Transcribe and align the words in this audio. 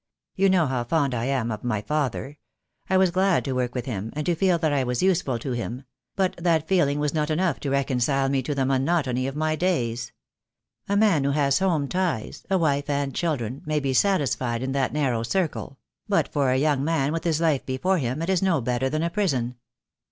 You 0.35 0.49
know 0.49 0.65
how 0.65 0.83
fond 0.83 1.13
I 1.13 1.25
am 1.25 1.51
of 1.51 1.63
my 1.63 1.83
father. 1.83 2.39
I 2.89 2.97
was 2.97 3.11
glad 3.11 3.45
to 3.45 3.53
work 3.53 3.75
with 3.75 3.85
him, 3.85 4.09
and 4.15 4.25
to 4.25 4.33
feel 4.33 4.57
that 4.57 4.73
I 4.73 4.83
was 4.83 5.03
useful 5.03 5.37
to 5.37 5.51
him; 5.51 5.83
but 6.15 6.35
that 6.37 6.67
feeling 6.67 6.97
was 6.99 7.13
not 7.13 7.29
enough 7.29 7.59
to 7.59 7.69
reconcile 7.69 8.27
me 8.27 8.41
to 8.41 8.55
the 8.55 8.65
monotony 8.65 9.27
of 9.27 9.35
my 9.35 9.55
days. 9.55 10.11
A 10.89 10.97
man 10.97 11.23
who 11.23 11.29
has 11.29 11.59
home 11.59 11.87
ties— 11.87 12.43
a 12.49 12.57
wife 12.57 12.89
and 12.89 13.13
children— 13.13 13.61
may 13.67 13.79
be 13.79 13.93
satisfied 13.93 14.63
in 14.63 14.71
that 14.71 14.91
narrow 14.91 15.21
circle; 15.21 15.77
but 16.09 16.33
for 16.33 16.49
a 16.49 16.57
young 16.57 16.83
man 16.83 17.13
with 17.13 17.23
his 17.23 17.39
life 17.39 17.63
before 17.63 17.99
him 17.99 18.23
it 18.23 18.29
is 18.31 18.41
no 18.41 18.59
better 18.59 18.89
than 18.89 19.03
a 19.03 19.11
prison." 19.11 19.53